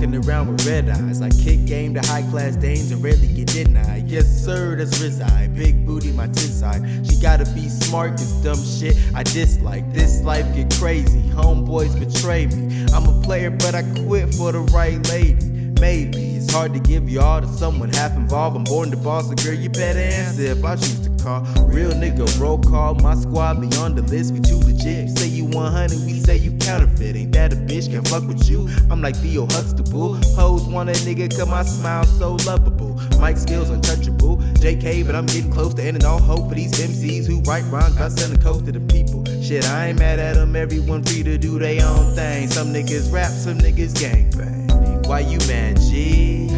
[0.00, 1.20] walking around with red eyes.
[1.20, 4.08] I kick game to high class dames and rarely get denied.
[4.08, 5.54] Yes, sir, that's reside.
[5.54, 6.82] Big booty, my tis side.
[7.06, 9.92] She gotta be smart, cause dumb shit I dislike.
[9.92, 12.86] This life get crazy, homeboys betray me.
[12.94, 15.44] I'm a player, but I quit for the right lady.
[15.80, 18.56] Maybe it's hard to give you all to someone half involved.
[18.56, 21.42] I'm born to boss, so girl, you better answer if I choose to call.
[21.66, 22.94] Real nigga, roll call.
[22.96, 24.32] My squad be on the list.
[24.32, 25.10] We too legit.
[25.18, 27.16] Say you 100, we say you counterfeit.
[27.16, 28.68] Ain't that a bitch can fuck with you?
[28.90, 30.14] I'm like Theo Huxtable.
[30.36, 33.00] Hoes want a nigga, cause my smile so lovable.
[33.20, 34.38] Mic skills untouchable.
[34.60, 37.96] JK, but I'm getting close to ending all hope for these MCs who write rhymes
[37.96, 39.24] by sending coke to the people.
[39.42, 40.56] Shit, I ain't mad at them.
[40.56, 42.48] Everyone free to do their own thing.
[42.48, 45.06] Some niggas rap, some niggas gangbang.
[45.06, 46.48] Why you mad, G?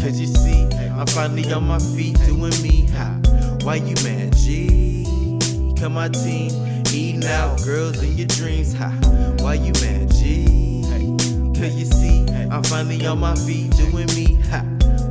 [0.00, 2.86] Cause you see, I'm finally on my feet doing me.
[2.92, 3.27] Ha.
[3.68, 5.04] Why you mad, G?
[5.78, 6.50] Come my team,
[6.90, 8.72] eating out girls in your dreams.
[8.72, 8.88] Ha.
[9.40, 10.82] Why you mad, G?
[11.54, 14.40] Cause you see, I'm finally on my feet doing me.
[14.48, 14.62] Ha.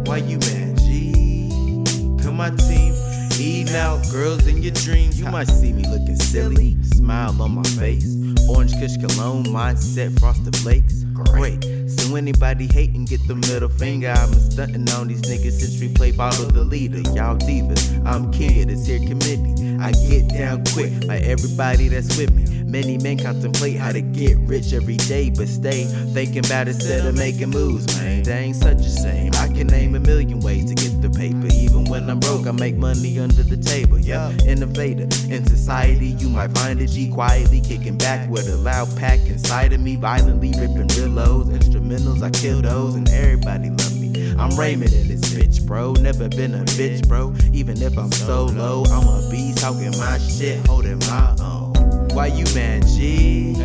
[0.05, 1.83] Why you mad, G?
[2.23, 2.95] Come my team,
[3.39, 5.19] eating out girls in your dreams.
[5.19, 8.15] You might see me looking silly, smile on my face.
[8.49, 11.03] Orange Kush cologne, mindset, frosted flakes.
[11.13, 11.63] Great.
[11.87, 14.11] So anybody hating, get the middle finger.
[14.11, 16.99] I've been stunting on these niggas since we play follow the leader.
[17.15, 19.77] Y'all divas, I'm king of this here committee.
[19.79, 22.57] I get down quick, like everybody that's with me.
[22.63, 27.05] Many men contemplate how to get rich every day, but stay thinking about it instead
[27.05, 28.23] of making moves, man.
[28.23, 29.31] They ain't such a shame.
[29.35, 31.47] I can name a million ways to get the paper.
[31.53, 33.99] Even when I'm broke, I make money under the table.
[33.99, 38.95] Yeah, innovator in society, you might find a G quietly kicking back with a loud
[38.97, 41.47] pack inside of me, violently ripping real lows.
[41.47, 44.33] Instrumentals, I kill those, and everybody love me.
[44.37, 45.93] I'm Raymond in this bitch, bro.
[45.93, 47.33] Never been a bitch, bro.
[47.53, 51.73] Even if I'm solo, I'm a beast, talking my shit, holding my own.
[52.13, 53.55] Why you mad, G?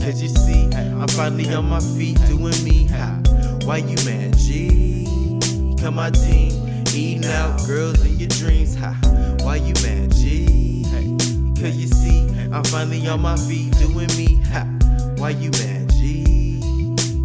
[0.00, 2.88] Cause you see, I'm finally on my feet doing me.
[3.64, 5.06] Why you mad, G?
[5.80, 6.52] Come my team,
[6.94, 8.74] eating out girls in your dreams.
[8.76, 8.96] Ha.
[9.42, 10.84] Why you mad, G?
[11.60, 14.40] Cause you see, I'm finally on my feet doing me.
[14.52, 14.64] Ha.
[15.16, 16.60] Why you mad, G?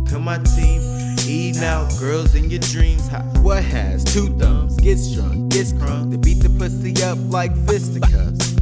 [0.10, 0.82] Come my team,
[1.28, 3.08] eating out girls in your dreams.
[3.10, 3.22] Ha.
[3.42, 4.78] What has two thumbs?
[4.78, 8.56] Gets drunk, gets crunk, to beat the pussy up like fisticuffs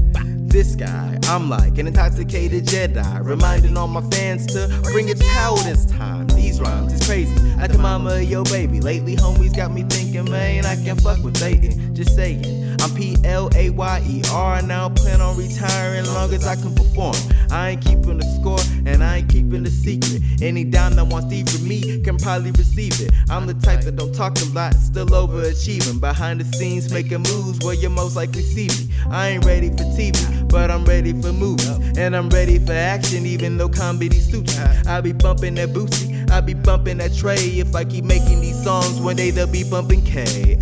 [0.53, 1.17] this guy.
[1.23, 6.27] I'm like an intoxicated Jedi, reminding all my fans to bring a towel this time.
[6.27, 8.81] These rhymes is crazy, like a mama yo baby.
[8.81, 11.95] Lately, homies got me thinking, man, I can fuck with dating.
[11.95, 12.43] Just saying,
[12.81, 14.61] I'm P L A Y E R.
[14.61, 17.15] Now plan on retiring long as I can perform.
[17.51, 20.21] I ain't keeping the score and I ain't keeping the secret.
[20.41, 23.13] Any down that wants Steve from me can probably receive it.
[23.29, 26.01] I'm the type that don't talk a lot, still overachieving.
[26.01, 28.93] Behind the scenes, making moves where you most likely see me.
[29.09, 31.69] I ain't ready for TV, but I'm ready for movies.
[31.97, 34.65] And I'm ready for action, even though comedy suits me.
[34.85, 37.59] I be bumping that Boosie, I be bumping that Trae.
[37.59, 40.57] If I keep making these songs, one day they'll be bumping K.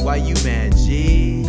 [0.00, 1.44] Why you mad, G?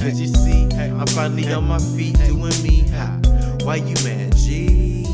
[0.00, 2.88] Cause you see, I'm finally on my feet doing me.
[2.88, 3.18] Ha.
[3.64, 5.04] Why you mad, G?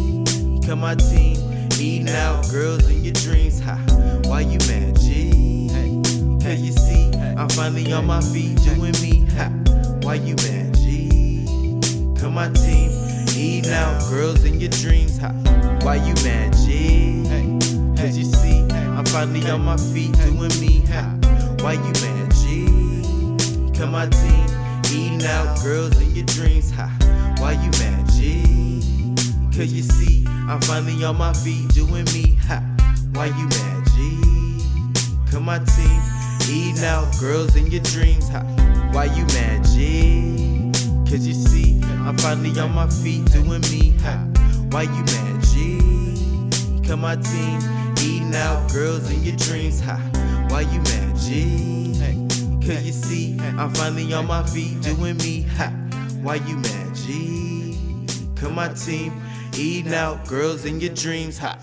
[0.65, 1.37] Come my team,
[1.81, 3.59] eating out girls in your dreams.
[3.63, 3.77] Ha.
[4.27, 5.69] Why you mad, G?
[6.41, 9.27] Cause you see, I'm finally on my feet doing me.
[9.35, 9.51] Ha.
[10.03, 11.45] Why you mad, G?
[12.21, 12.93] Come my team,
[13.37, 15.19] eating out girls in your dreams.
[15.19, 15.33] Ha.
[15.83, 17.25] Why you mad, G?
[17.97, 20.85] Cause you see, I'm finally on my feet doing me.
[20.93, 21.15] Ha.
[21.61, 22.67] Why you mad, G?
[23.79, 24.47] Come my team,
[24.91, 26.71] eating out girls in your dreams.
[26.73, 26.91] Ha.
[27.39, 29.15] Why you mad, G?
[29.57, 32.39] Cause you see, I'm finally on my feet doing me.
[32.47, 32.63] Ha.
[33.13, 34.21] Why you mad, G?
[35.31, 36.01] Come my team,
[36.49, 38.29] eating out girls in your dreams.
[38.31, 38.41] Ha.
[38.93, 40.73] Why you mad, G?
[41.09, 41.56] Cause you see,
[42.07, 43.91] I'm finally on my feet doing me.
[44.03, 44.25] Ha.
[44.71, 45.81] Why you mad, G?
[46.87, 47.59] Come my team,
[48.01, 49.81] eating out girls in your dreams.
[49.81, 49.97] Ha.
[50.49, 51.93] Why you mad, G?
[52.65, 55.43] Cause you see, I'm finally on my feet doing me.
[55.57, 55.71] Ha.
[56.23, 57.77] Why you mad, G?
[58.37, 59.21] Come my team,
[59.57, 61.39] eating out girls in your dreams.
[61.39, 61.59] Ha.